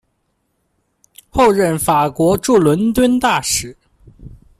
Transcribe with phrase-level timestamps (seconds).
[1.29, 3.77] 后任法国驻伦敦大使。